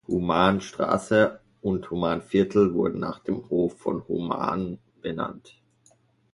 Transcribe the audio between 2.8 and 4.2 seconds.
nach dem Hof von